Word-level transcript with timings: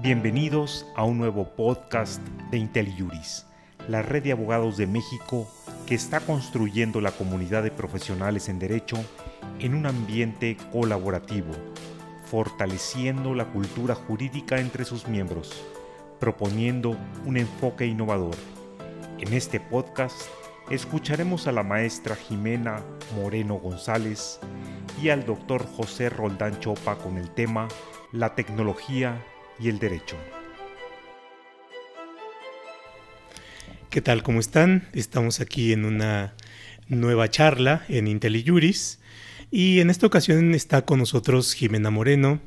Bienvenidos 0.00 0.86
a 0.94 1.02
un 1.02 1.18
nuevo 1.18 1.56
podcast 1.56 2.22
de 2.52 2.58
IntelliJuris, 2.58 3.46
la 3.88 4.00
red 4.00 4.22
de 4.22 4.30
abogados 4.30 4.76
de 4.76 4.86
México 4.86 5.48
que 5.88 5.96
está 5.96 6.20
construyendo 6.20 7.00
la 7.00 7.10
comunidad 7.10 7.64
de 7.64 7.72
profesionales 7.72 8.48
en 8.48 8.60
derecho 8.60 8.96
en 9.58 9.74
un 9.74 9.86
ambiente 9.86 10.56
colaborativo, 10.70 11.50
fortaleciendo 12.26 13.34
la 13.34 13.46
cultura 13.46 13.96
jurídica 13.96 14.60
entre 14.60 14.84
sus 14.84 15.08
miembros, 15.08 15.64
proponiendo 16.20 16.96
un 17.26 17.36
enfoque 17.36 17.84
innovador. 17.84 18.36
En 19.18 19.32
este 19.32 19.58
podcast 19.58 20.28
escucharemos 20.70 21.48
a 21.48 21.52
la 21.52 21.64
maestra 21.64 22.14
Jimena 22.14 22.84
Moreno 23.16 23.56
González 23.56 24.38
y 25.02 25.08
al 25.08 25.26
doctor 25.26 25.66
José 25.66 26.08
Roldán 26.08 26.60
Chopa 26.60 26.98
con 26.98 27.18
el 27.18 27.30
tema 27.30 27.66
La 28.12 28.36
tecnología 28.36 29.20
y 29.58 29.68
el 29.68 29.78
derecho. 29.78 30.16
¿Qué 33.90 34.00
tal? 34.00 34.22
¿Cómo 34.22 34.40
están? 34.40 34.88
Estamos 34.92 35.40
aquí 35.40 35.72
en 35.72 35.84
una 35.84 36.34
nueva 36.88 37.30
charla 37.30 37.84
en 37.88 38.06
IntelliJuris 38.06 38.98
y 39.50 39.80
en 39.80 39.90
esta 39.90 40.06
ocasión 40.06 40.54
está 40.54 40.84
con 40.84 40.98
nosotros 40.98 41.54
Jimena 41.54 41.90
Moreno, 41.90 42.40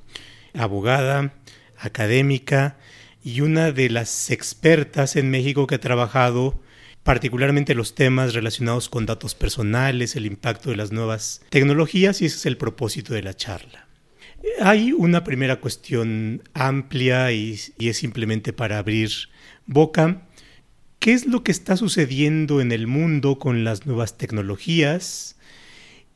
abogada, 0.54 1.34
académica 1.78 2.78
y 3.24 3.42
una 3.42 3.72
de 3.72 3.90
las 3.90 4.30
expertas 4.30 5.16
en 5.16 5.32
México 5.32 5.68
que 5.68 5.76
ha 5.76 5.80
trabajado 5.80 6.60
particularmente 7.04 7.74
los 7.74 7.96
temas 7.96 8.34
relacionados 8.34 8.88
con 8.88 9.06
datos 9.06 9.34
personales, 9.34 10.16
el 10.16 10.28
impacto 10.28 10.70
de 10.70 10.76
las 10.76 10.92
nuevas 10.92 11.42
tecnologías 11.50 12.22
y 12.22 12.26
ese 12.26 12.38
es 12.38 12.46
el 12.46 12.58
propósito 12.58 13.14
de 13.14 13.24
la 13.24 13.34
charla. 13.34 13.91
Hay 14.60 14.92
una 14.92 15.24
primera 15.24 15.60
cuestión 15.60 16.44
amplia 16.54 17.32
y, 17.32 17.60
es 17.80 17.98
simplemente 17.98 18.54
para 18.54 18.80
abrir 18.80 19.12
boca. 19.66 20.28
¿Qué 21.00 21.14
es 21.14 21.26
lo 21.26 21.44
que 21.44 21.52
está 21.52 21.78
sucediendo 21.78 22.62
en 22.62 22.72
el 22.72 22.88
mundo 22.88 23.40
con 23.40 23.64
las 23.64 23.86
nuevas 23.86 24.18
tecnologías? 24.18 25.36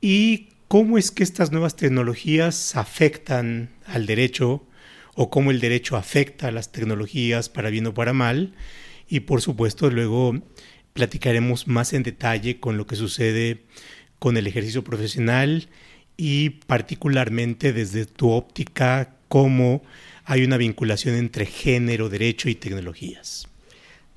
¿Y 0.01 0.49
cómo 0.67 0.97
es 0.97 1.11
que 1.11 1.23
estas 1.23 1.51
nuevas 1.51 1.75
tecnologías 1.75 2.75
afectan 2.75 3.69
al 3.85 4.05
derecho? 4.05 4.67
¿O 5.15 5.29
cómo 5.29 5.51
el 5.51 5.59
derecho 5.59 5.95
afecta 5.95 6.47
a 6.47 6.51
las 6.51 6.71
tecnologías 6.71 7.49
para 7.49 7.69
bien 7.69 7.87
o 7.87 7.93
para 7.93 8.13
mal? 8.13 8.53
Y 9.07 9.21
por 9.21 9.41
supuesto 9.41 9.89
luego 9.89 10.41
platicaremos 10.93 11.67
más 11.67 11.93
en 11.93 12.03
detalle 12.03 12.59
con 12.59 12.77
lo 12.77 12.87
que 12.87 12.95
sucede 12.95 13.65
con 14.19 14.37
el 14.37 14.47
ejercicio 14.47 14.83
profesional 14.83 15.69
y 16.17 16.49
particularmente 16.49 17.73
desde 17.73 18.05
tu 18.05 18.29
óptica, 18.31 19.15
cómo 19.27 19.81
hay 20.23 20.43
una 20.43 20.57
vinculación 20.57 21.15
entre 21.15 21.45
género, 21.45 22.09
derecho 22.09 22.49
y 22.49 22.55
tecnologías. 22.55 23.47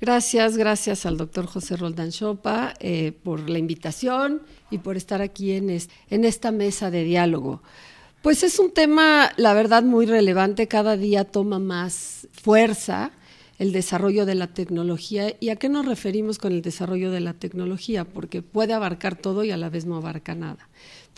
Gracias, 0.01 0.55
gracias 0.55 1.05
al 1.05 1.17
doctor 1.17 1.45
José 1.45 1.75
Roldán 1.75 2.11
Chopa 2.11 2.73
eh, 2.79 3.11
por 3.11 3.49
la 3.49 3.59
invitación 3.59 4.41
y 4.71 4.77
por 4.77 4.95
estar 4.95 5.21
aquí 5.21 5.51
en, 5.51 5.69
en 5.69 6.25
esta 6.25 6.51
mesa 6.51 6.89
de 6.89 7.03
diálogo. 7.03 7.61
Pues 8.21 8.43
es 8.43 8.59
un 8.59 8.71
tema, 8.71 9.31
la 9.35 9.53
verdad, 9.53 9.83
muy 9.83 10.05
relevante, 10.05 10.67
cada 10.67 10.95
día 10.95 11.25
toma 11.25 11.59
más 11.59 12.27
fuerza 12.31 13.11
el 13.59 13.73
desarrollo 13.73 14.25
de 14.25 14.35
la 14.35 14.47
tecnología. 14.47 15.35
¿Y 15.39 15.49
a 15.49 15.57
qué 15.57 15.69
nos 15.69 15.85
referimos 15.85 16.37
con 16.37 16.53
el 16.53 16.61
desarrollo 16.61 17.11
de 17.11 17.19
la 17.19 17.33
tecnología? 17.33 18.05
Porque 18.05 18.41
puede 18.41 18.73
abarcar 18.73 19.17
todo 19.17 19.43
y 19.43 19.51
a 19.51 19.57
la 19.57 19.69
vez 19.69 19.85
no 19.85 19.97
abarca 19.97 20.33
nada. 20.33 20.69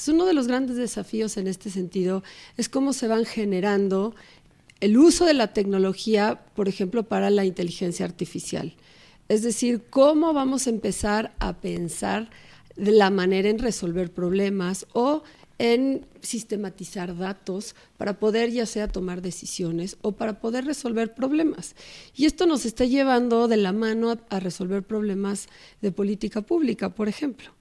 Uno 0.07 0.25
de 0.25 0.33
los 0.33 0.47
grandes 0.47 0.77
desafíos 0.77 1.37
en 1.37 1.47
este 1.47 1.69
sentido 1.69 2.23
es 2.57 2.69
cómo 2.69 2.93
se 2.93 3.07
van 3.07 3.25
generando 3.25 4.15
el 4.79 4.97
uso 4.97 5.25
de 5.25 5.35
la 5.35 5.53
tecnología, 5.53 6.41
por 6.55 6.67
ejemplo, 6.67 7.03
para 7.03 7.29
la 7.29 7.45
inteligencia 7.45 8.05
artificial. 8.05 8.73
Es 9.29 9.43
decir, 9.43 9.83
cómo 9.89 10.33
vamos 10.33 10.67
a 10.67 10.71
empezar 10.71 11.33
a 11.39 11.53
pensar 11.53 12.29
de 12.75 12.91
la 12.91 13.09
manera 13.09 13.49
en 13.49 13.59
resolver 13.59 14.11
problemas 14.11 14.87
o 14.93 15.23
en 15.61 16.07
sistematizar 16.21 17.15
datos 17.15 17.75
para 17.97 18.17
poder 18.17 18.49
ya 18.49 18.65
sea 18.65 18.87
tomar 18.87 19.21
decisiones 19.21 19.95
o 20.01 20.13
para 20.13 20.39
poder 20.39 20.65
resolver 20.65 21.13
problemas. 21.13 21.75
Y 22.15 22.25
esto 22.25 22.47
nos 22.47 22.65
está 22.65 22.85
llevando 22.85 23.47
de 23.47 23.57
la 23.57 23.71
mano 23.71 24.17
a, 24.29 24.39
resolver 24.39 24.81
problemas 24.81 25.47
de 25.79 25.91
política 25.91 26.41
pública, 26.41 26.89
por 26.89 27.07
ejemplo. 27.07 27.51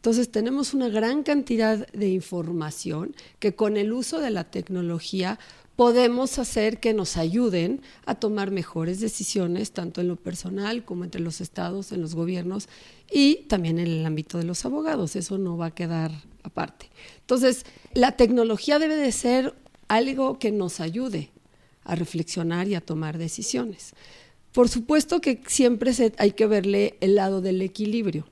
Entonces 0.00 0.32
tenemos 0.32 0.72
una 0.72 0.88
gran 0.88 1.22
cantidad 1.22 1.86
de 1.88 2.08
información 2.08 3.14
que 3.38 3.54
con 3.54 3.76
el 3.76 3.92
uso 3.92 4.18
de 4.18 4.30
la 4.30 4.44
tecnología 4.44 5.38
podemos 5.76 6.38
hacer 6.38 6.80
que 6.80 6.94
nos 6.94 7.18
ayuden 7.18 7.82
a 8.06 8.14
tomar 8.14 8.50
mejores 8.50 8.98
decisiones, 9.00 9.72
tanto 9.72 10.00
en 10.00 10.08
lo 10.08 10.16
personal 10.16 10.86
como 10.86 11.04
entre 11.04 11.20
los 11.20 11.42
estados, 11.42 11.92
en 11.92 12.00
los 12.00 12.14
gobiernos 12.14 12.66
y 13.12 13.42
también 13.48 13.78
en 13.78 13.88
el 13.88 14.06
ámbito 14.06 14.38
de 14.38 14.44
los 14.44 14.64
abogados. 14.64 15.16
Eso 15.16 15.36
no 15.36 15.58
va 15.58 15.66
a 15.66 15.74
quedar 15.74 16.12
aparte. 16.44 16.88
Entonces, 17.20 17.66
la 17.92 18.12
tecnología 18.12 18.78
debe 18.78 18.96
de 18.96 19.12
ser 19.12 19.54
algo 19.86 20.38
que 20.38 20.50
nos 20.50 20.80
ayude 20.80 21.30
a 21.84 21.94
reflexionar 21.94 22.68
y 22.68 22.74
a 22.74 22.80
tomar 22.80 23.18
decisiones. 23.18 23.92
Por 24.52 24.70
supuesto 24.70 25.20
que 25.20 25.42
siempre 25.46 25.92
hay 26.16 26.32
que 26.32 26.46
verle 26.46 26.96
el 27.02 27.16
lado 27.16 27.42
del 27.42 27.60
equilibrio. 27.60 28.26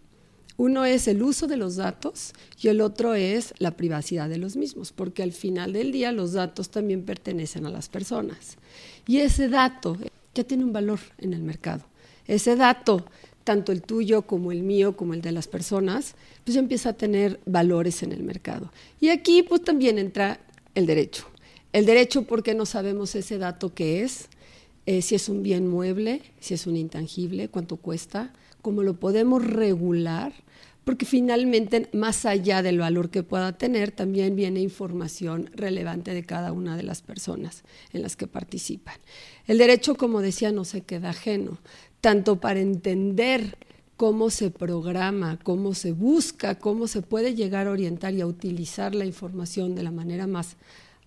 Uno 0.58 0.84
es 0.84 1.06
el 1.06 1.22
uso 1.22 1.46
de 1.46 1.56
los 1.56 1.76
datos 1.76 2.32
y 2.60 2.66
el 2.66 2.80
otro 2.80 3.14
es 3.14 3.54
la 3.58 3.76
privacidad 3.76 4.28
de 4.28 4.38
los 4.38 4.56
mismos, 4.56 4.90
porque 4.90 5.22
al 5.22 5.32
final 5.32 5.72
del 5.72 5.92
día 5.92 6.10
los 6.10 6.32
datos 6.32 6.68
también 6.68 7.04
pertenecen 7.04 7.64
a 7.64 7.70
las 7.70 7.88
personas. 7.88 8.56
Y 9.06 9.18
ese 9.18 9.48
dato 9.48 9.96
ya 10.34 10.42
tiene 10.42 10.64
un 10.64 10.72
valor 10.72 10.98
en 11.18 11.32
el 11.32 11.42
mercado. 11.42 11.84
Ese 12.26 12.56
dato 12.56 13.06
tanto 13.44 13.72
el 13.72 13.82
tuyo 13.82 14.22
como 14.22 14.52
el 14.52 14.62
mío, 14.62 14.96
como 14.96 15.14
el 15.14 15.22
de 15.22 15.32
las 15.32 15.46
personas, 15.48 16.16
pues 16.44 16.56
ya 16.56 16.60
empieza 16.60 16.90
a 16.90 16.92
tener 16.92 17.40
valores 17.46 18.02
en 18.02 18.10
el 18.10 18.22
mercado. 18.22 18.70
Y 19.00 19.10
aquí 19.10 19.42
pues 19.42 19.62
también 19.62 19.96
entra 19.96 20.40
el 20.74 20.86
derecho. 20.86 21.24
El 21.72 21.86
derecho 21.86 22.24
porque 22.24 22.54
no 22.54 22.66
sabemos 22.66 23.14
ese 23.14 23.38
dato 23.38 23.72
que 23.72 24.02
es, 24.02 24.28
eh, 24.88 25.02
si 25.02 25.14
es 25.14 25.28
un 25.28 25.42
bien 25.42 25.68
mueble, 25.68 26.22
si 26.40 26.54
es 26.54 26.66
un 26.66 26.74
intangible, 26.74 27.50
cuánto 27.50 27.76
cuesta, 27.76 28.32
cómo 28.62 28.82
lo 28.82 28.94
podemos 28.94 29.44
regular, 29.44 30.32
porque 30.84 31.04
finalmente, 31.04 31.90
más 31.92 32.24
allá 32.24 32.62
del 32.62 32.78
valor 32.78 33.10
que 33.10 33.22
pueda 33.22 33.52
tener, 33.58 33.90
también 33.92 34.34
viene 34.34 34.62
información 34.62 35.50
relevante 35.52 36.14
de 36.14 36.24
cada 36.24 36.52
una 36.52 36.74
de 36.74 36.84
las 36.84 37.02
personas 37.02 37.64
en 37.92 38.00
las 38.00 38.16
que 38.16 38.26
participan. 38.26 38.96
El 39.46 39.58
derecho, 39.58 39.94
como 39.94 40.22
decía, 40.22 40.52
no 40.52 40.64
se 40.64 40.80
queda 40.80 41.10
ajeno 41.10 41.58
tanto 42.00 42.40
para 42.40 42.60
entender 42.60 43.58
cómo 43.98 44.30
se 44.30 44.50
programa, 44.50 45.38
cómo 45.42 45.74
se 45.74 45.92
busca, 45.92 46.58
cómo 46.58 46.86
se 46.86 47.02
puede 47.02 47.34
llegar 47.34 47.66
a 47.66 47.72
orientar 47.72 48.14
y 48.14 48.22
a 48.22 48.26
utilizar 48.26 48.94
la 48.94 49.04
información 49.04 49.74
de 49.74 49.82
la 49.82 49.90
manera 49.90 50.26
más 50.26 50.56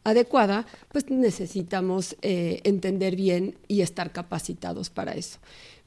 adecuada, 0.03 0.65
pues 0.91 1.09
necesitamos 1.09 2.15
eh, 2.21 2.61
entender 2.63 3.15
bien 3.15 3.55
y 3.67 3.81
estar 3.81 4.11
capacitados 4.11 4.89
para 4.89 5.13
eso. 5.13 5.39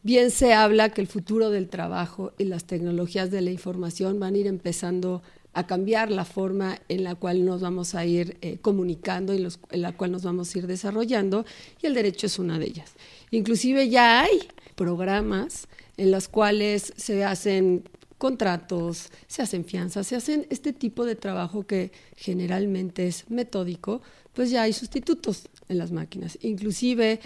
Bien 0.03 0.31
se 0.31 0.53
habla 0.53 0.91
que 0.91 1.01
el 1.01 1.07
futuro 1.07 1.51
del 1.51 1.69
trabajo 1.69 2.33
y 2.39 2.45
las 2.45 2.65
tecnologías 2.65 3.31
de 3.31 3.41
la 3.41 3.51
información 3.51 4.21
van 4.21 4.35
a 4.35 4.39
ir 4.39 4.47
empezando 4.47 5.23
a 5.55 5.67
cambiar 5.67 6.11
la 6.11 6.25
forma 6.25 6.79
en 6.89 7.05
la 7.05 7.15
cual 7.15 7.45
nos 7.45 7.61
vamos 7.61 7.95
a 7.95 8.05
ir 8.05 8.37
eh, 8.43 8.59
comunicando 8.61 9.35
y 9.35 9.47
en 9.71 9.83
la 9.83 9.93
cual 9.93 10.11
nos 10.11 10.25
vamos 10.25 10.55
a 10.55 10.59
ir 10.59 10.67
desarrollando, 10.67 11.47
y 11.81 11.87
el 11.87 11.95
derecho 11.95 12.27
es 12.27 12.39
una 12.39 12.59
de 12.59 12.67
ellas. 12.67 12.93
Inclusive 13.31 13.89
ya 13.89 14.23
hay 14.23 14.41
programas 14.75 15.69
en 15.97 16.11
los 16.11 16.29
cuales 16.29 16.93
se 16.97 17.25
hacen 17.25 17.85
contratos, 18.25 19.11
se 19.27 19.43
hacen 19.43 19.67
fianzas, 19.67 20.07
se 20.07 20.17
hacen 20.17 20.47
este 20.49 20.73
tipo 20.73 21.05
de 21.05 21.15
trabajo 21.15 21.67
que 21.67 21.93
generalmente 22.17 23.07
es 23.07 23.29
metódico, 23.29 24.01
pues 24.33 24.49
ya 24.49 24.63
hay 24.63 24.73
sustitutos 24.73 25.51
en 25.69 25.77
las 25.77 25.93
máquinas. 25.93 26.39
Inclusive 26.41 27.21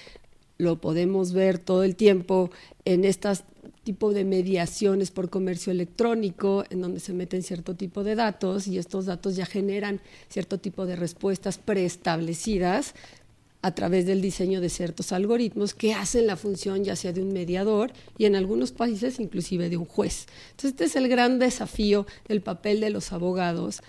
lo 0.57 0.81
podemos 0.81 1.33
ver 1.33 1.61
todo 1.61 1.85
el 1.85 1.95
tiempo 1.95 2.51
en 2.85 3.05
estas 3.05 3.45
tipo 3.85 4.13
de 4.13 4.25
mediaciones 4.25 5.13
por 5.13 5.31
comercio 5.31 5.71
electrónico, 5.71 6.65
en 6.69 6.81
donde 6.81 6.99
se 6.99 7.13
meten 7.13 7.45
cierto 7.45 7.77
tipo 7.77 8.03
de 8.03 8.17
datos 8.17 8.67
y 8.67 8.77
estos 8.77 9.07
datos 9.07 9.37
ya 9.37 9.47
generan 9.47 10.01
cierto 10.29 10.59
tipo 10.59 10.85
de 10.85 10.97
respuestas 10.97 11.59
preestablecidas 11.59 12.95
a 13.61 13.75
través 13.75 14.07
del 14.07 14.23
diseño 14.23 14.61
de 14.61 14.69
ciertos 14.69 15.13
algoritmos 15.13 15.75
que 15.75 15.95
hacen 15.95 16.27
la 16.27 16.37
función 16.37 16.85
ya 16.85 16.95
sea 16.95 17.13
de 17.13 17.23
un 17.23 17.33
mediador 17.33 17.93
y 18.17 18.27
en 18.27 18.37
algunos 18.37 18.71
países 18.73 19.19
inclusive 19.19 19.69
de 19.69 19.77
un 19.77 19.85
juez. 19.85 20.27
Entonces 20.51 20.71
este 20.71 20.85
es 20.85 20.97
el 20.97 21.09
gran 21.09 21.39
desafío 21.39 22.07
del 22.29 22.41
papel 22.41 22.81
de 22.81 22.91
los 22.91 23.13
abogados. 23.13 23.83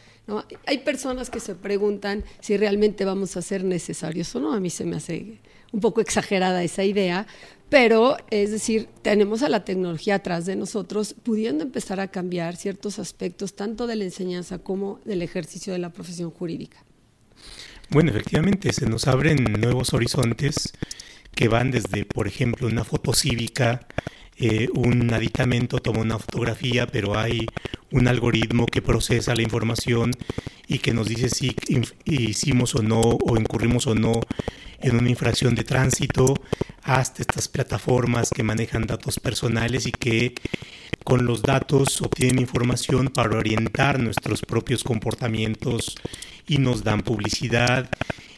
Hay 0.65 0.79
personas 0.79 1.29
que 1.29 1.39
se 1.39 1.55
preguntan 1.55 2.23
si 2.39 2.57
realmente 2.57 3.05
vamos 3.05 3.37
a 3.37 3.41
ser 3.41 3.63
necesarios 3.63 4.35
o 4.35 4.39
no. 4.39 4.53
A 4.53 4.59
mí 4.59 4.69
se 4.69 4.85
me 4.85 4.97
hace 4.97 5.39
un 5.71 5.81
poco 5.81 6.01
exagerada 6.01 6.63
esa 6.63 6.83
idea, 6.83 7.27
pero 7.69 8.17
es 8.31 8.49
decir, 8.51 8.89
tenemos 9.03 9.43
a 9.43 9.49
la 9.49 9.65
tecnología 9.65 10.15
atrás 10.15 10.45
de 10.45 10.55
nosotros 10.55 11.15
pudiendo 11.21 11.63
empezar 11.63 11.99
a 11.99 12.09
cambiar 12.09 12.55
ciertos 12.55 12.97
aspectos 12.97 13.53
tanto 13.53 13.85
de 13.85 13.95
la 13.95 14.03
enseñanza 14.05 14.57
como 14.57 14.99
del 15.05 15.21
ejercicio 15.21 15.73
de 15.73 15.79
la 15.79 15.91
profesión 15.91 16.31
jurídica. 16.31 16.83
Bueno, 17.91 18.11
efectivamente, 18.11 18.71
se 18.71 18.85
nos 18.85 19.07
abren 19.07 19.43
nuevos 19.59 19.95
horizontes 19.95 20.73
que 21.33 21.47
van 21.47 21.71
desde, 21.71 22.05
por 22.05 22.27
ejemplo, 22.27 22.67
una 22.67 22.83
foto 22.83 23.13
cívica, 23.13 23.87
eh, 24.37 24.69
un 24.75 25.11
aditamento 25.11 25.79
toma 25.79 26.01
una 26.01 26.19
fotografía, 26.19 26.85
pero 26.85 27.17
hay 27.17 27.47
un 27.91 28.07
algoritmo 28.07 28.67
que 28.67 28.83
procesa 28.83 29.33
la 29.33 29.41
información 29.41 30.11
y 30.67 30.77
que 30.77 30.93
nos 30.93 31.07
dice 31.07 31.29
si 31.29 31.55
hicimos 32.05 32.75
o 32.75 32.83
no, 32.83 33.01
o 33.01 33.37
incurrimos 33.37 33.87
o 33.87 33.95
no 33.95 34.21
en 34.81 34.95
una 34.95 35.09
infracción 35.09 35.55
de 35.55 35.63
tránsito, 35.63 36.35
hasta 36.83 37.23
estas 37.23 37.47
plataformas 37.47 38.29
que 38.29 38.43
manejan 38.43 38.85
datos 38.85 39.19
personales 39.19 39.87
y 39.87 39.91
que 39.91 40.35
con 41.09 41.25
los 41.25 41.41
datos 41.41 42.03
obtienen 42.03 42.37
información 42.37 43.07
para 43.07 43.35
orientar 43.35 43.99
nuestros 43.99 44.41
propios 44.41 44.83
comportamientos 44.83 45.95
y 46.47 46.59
nos 46.59 46.83
dan 46.83 47.01
publicidad 47.01 47.89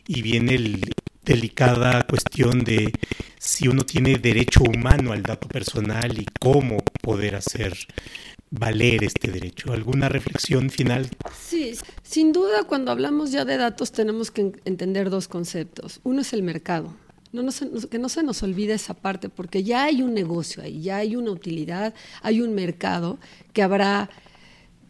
y 0.08 0.22
viene 0.22 0.56
el 0.56 0.94
delicada 1.26 2.08
cuestión 2.08 2.64
de 2.64 2.94
si 3.38 3.68
uno 3.68 3.84
tiene 3.84 4.16
derecho 4.16 4.64
humano 4.64 5.12
al 5.12 5.22
dato 5.22 5.50
personal 5.50 6.18
y 6.18 6.26
cómo 6.40 6.78
poder 7.02 7.36
hacer 7.36 7.78
valer 8.52 9.04
este 9.04 9.30
derecho. 9.30 9.74
¿Alguna 9.74 10.08
reflexión 10.08 10.70
final? 10.70 11.10
Sí, 11.38 11.74
sin 12.04 12.32
duda 12.32 12.64
cuando 12.64 12.94
hablamos 12.94 13.34
ya 13.34 13.44
de 13.44 13.58
datos 13.58 13.92
tenemos 13.92 14.32
que 14.32 14.54
entender 14.64 15.10
dos 15.10 15.28
conceptos. 15.28 16.00
Uno 16.04 16.22
es 16.22 16.32
el 16.32 16.42
mercado. 16.42 16.94
No, 17.34 17.44
que 17.90 17.98
no 17.98 18.10
se 18.10 18.24
nos 18.24 18.44
olvide 18.44 18.74
esa 18.74 18.94
parte, 18.94 19.30
porque 19.30 19.64
ya 19.64 19.86
hay 19.86 20.02
un 20.02 20.14
negocio 20.14 20.62
ahí, 20.64 20.82
ya 20.82 20.98
hay 20.98 21.16
una 21.16 21.32
utilidad, 21.32 21.94
hay 22.22 22.42
un 22.42 22.54
mercado 22.54 23.20
que 23.54 23.64
habrá 23.64 24.10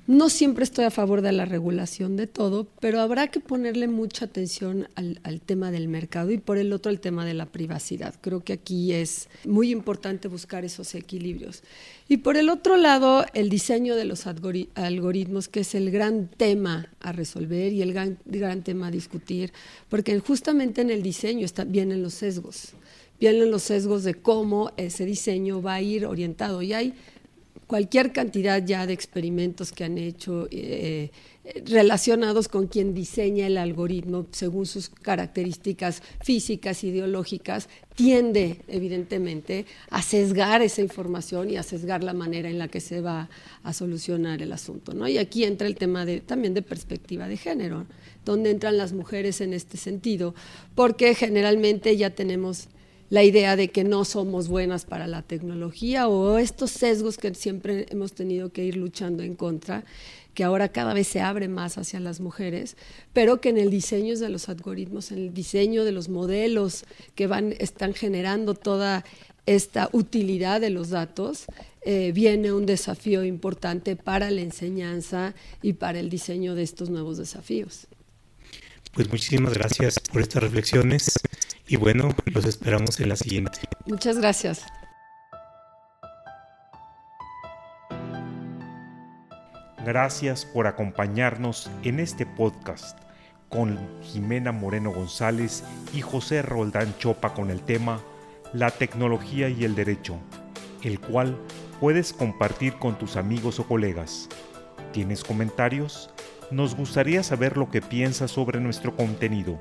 no 0.07 0.29
siempre 0.29 0.63
estoy 0.63 0.85
a 0.85 0.91
favor 0.91 1.21
de 1.21 1.31
la 1.31 1.45
regulación 1.45 2.17
de 2.17 2.25
todo, 2.25 2.67
pero 2.79 2.99
habrá 3.01 3.27
que 3.27 3.39
ponerle 3.39 3.87
mucha 3.87 4.25
atención 4.25 4.87
al, 4.95 5.41
tema 5.41 5.69
del 5.69 5.87
mercado 5.87 6.31
y 6.31 6.37
por 6.37 6.57
el 6.57 6.73
otro 6.73 6.91
el 6.91 6.99
tema 6.99 7.23
de 7.23 7.35
la 7.35 7.45
privacidad. 7.45 8.15
Creo 8.19 8.43
que 8.43 8.53
aquí 8.53 8.93
es 8.93 9.29
muy 9.45 9.69
importante 9.71 10.27
buscar 10.27 10.65
esos 10.65 10.95
equilibrios. 10.95 11.61
Y 12.09 12.17
por 12.17 12.35
el 12.35 12.49
otro 12.49 12.77
lado, 12.77 13.25
el 13.33 13.49
diseño 13.49 13.95
de 13.95 14.05
los 14.05 14.25
algoritmos, 14.27 15.47
que 15.47 15.59
es 15.61 15.75
el 15.75 15.91
gran 15.91 16.27
tema 16.27 16.89
a 16.99 17.11
resolver 17.11 17.71
y 17.71 17.83
el 17.83 17.93
gran, 17.93 18.17
tema 18.63 18.87
a 18.87 18.91
discutir, 18.91 19.53
porque 19.87 20.19
justamente 20.19 20.81
en 20.81 20.89
el 20.89 21.03
diseño 21.03 21.47
vienen 21.67 22.01
los 22.01 22.15
sesgos, 22.15 22.73
vienen 23.19 23.51
los 23.51 23.61
sesgos 23.61 24.03
de 24.03 24.15
cómo 24.15 24.71
ese 24.77 25.05
diseño 25.05 25.61
va 25.61 25.75
a 25.75 25.81
ir 25.81 26.07
orientado. 26.07 26.63
Y 26.63 26.73
hay 26.73 26.95
cualquier 27.71 28.11
cantidad 28.11 28.61
ya 28.61 28.85
de 28.85 28.91
experimentos 28.91 29.71
que 29.71 29.85
han 29.85 29.97
hecho 29.97 30.45
eh, 30.51 31.09
relacionados 31.67 32.49
con 32.49 32.67
quien 32.67 32.93
diseña 32.93 33.47
el 33.47 33.57
algoritmo 33.57 34.27
según 34.31 34.65
sus 34.65 34.89
características 34.89 36.03
físicas, 36.21 36.83
ideológicas, 36.83 37.69
tiende 37.95 38.57
evidentemente 38.67 39.65
a 39.89 40.01
sesgar 40.01 40.61
esa 40.61 40.81
información 40.81 41.49
y 41.49 41.55
a 41.55 41.63
sesgar 41.63 42.03
la 42.03 42.13
manera 42.13 42.49
en 42.49 42.59
la 42.59 42.67
que 42.67 42.81
se 42.81 42.99
va 42.99 43.29
a 43.63 43.71
solucionar 43.71 44.41
el 44.41 44.51
asunto. 44.51 44.93
¿no? 44.93 45.07
Y 45.07 45.17
aquí 45.17 45.45
entra 45.45 45.65
el 45.65 45.75
tema 45.75 46.03
de, 46.03 46.19
también 46.19 46.53
de 46.53 46.63
perspectiva 46.63 47.29
de 47.29 47.37
género, 47.37 47.85
donde 48.25 48.51
entran 48.51 48.77
las 48.77 48.91
mujeres 48.91 49.39
en 49.39 49.53
este 49.53 49.77
sentido, 49.77 50.35
porque 50.75 51.15
generalmente 51.15 51.95
ya 51.95 52.09
tenemos 52.09 52.67
la 53.11 53.25
idea 53.25 53.57
de 53.57 53.67
que 53.67 53.83
no 53.83 54.05
somos 54.05 54.47
buenas 54.47 54.85
para 54.85 55.05
la 55.05 55.21
tecnología 55.21 56.07
o 56.07 56.37
estos 56.37 56.71
sesgos 56.71 57.17
que 57.17 57.35
siempre 57.35 57.85
hemos 57.89 58.13
tenido 58.13 58.53
que 58.53 58.63
ir 58.63 58.77
luchando 58.77 59.21
en 59.21 59.35
contra, 59.35 59.83
que 60.33 60.45
ahora 60.45 60.69
cada 60.69 60.93
vez 60.93 61.07
se 61.07 61.19
abre 61.19 61.49
más 61.49 61.77
hacia 61.77 61.99
las 61.99 62.21
mujeres, 62.21 62.77
pero 63.11 63.41
que 63.41 63.49
en 63.49 63.57
el 63.57 63.69
diseño 63.69 64.17
de 64.17 64.29
los 64.29 64.47
algoritmos, 64.47 65.11
en 65.11 65.17
el 65.17 65.33
diseño 65.33 65.83
de 65.83 65.91
los 65.91 66.07
modelos 66.07 66.85
que 67.13 67.27
van, 67.27 67.53
están 67.59 67.93
generando 67.93 68.53
toda 68.53 69.03
esta 69.45 69.89
utilidad 69.91 70.61
de 70.61 70.69
los 70.69 70.89
datos, 70.89 71.47
eh, 71.81 72.13
viene 72.15 72.53
un 72.53 72.65
desafío 72.65 73.25
importante 73.25 73.97
para 73.97 74.31
la 74.31 74.39
enseñanza 74.39 75.35
y 75.61 75.73
para 75.73 75.99
el 75.99 76.09
diseño 76.09 76.55
de 76.55 76.63
estos 76.63 76.89
nuevos 76.89 77.17
desafíos. 77.17 77.87
Pues 78.93 79.09
muchísimas 79.09 79.53
gracias 79.53 79.99
por 79.99 80.21
estas 80.21 80.43
reflexiones 80.43 81.11
y 81.71 81.77
bueno, 81.77 82.09
los 82.25 82.43
esperamos 82.43 82.99
en 82.99 83.07
la 83.07 83.15
siguiente. 83.15 83.59
Muchas 83.85 84.17
gracias. 84.17 84.65
Gracias 89.85 90.43
por 90.43 90.67
acompañarnos 90.67 91.71
en 91.83 92.01
este 92.01 92.25
podcast 92.25 92.99
con 93.47 93.79
Jimena 94.01 94.51
Moreno 94.51 94.91
González 94.91 95.63
y 95.93 96.01
José 96.01 96.41
Roldán 96.41 96.93
Chopa 96.97 97.33
con 97.33 97.49
el 97.49 97.61
tema 97.61 98.01
La 98.51 98.71
tecnología 98.71 99.47
y 99.47 99.63
el 99.63 99.73
derecho, 99.73 100.17
el 100.83 100.99
cual 100.99 101.37
puedes 101.79 102.11
compartir 102.11 102.73
con 102.79 102.99
tus 102.99 103.15
amigos 103.15 103.61
o 103.61 103.63
colegas. 103.65 104.27
¿Tienes 104.91 105.23
comentarios? 105.23 106.09
Nos 106.51 106.75
gustaría 106.75 107.23
saber 107.23 107.55
lo 107.55 107.71
que 107.71 107.81
piensas 107.81 108.31
sobre 108.31 108.59
nuestro 108.59 108.93
contenido. 108.93 109.57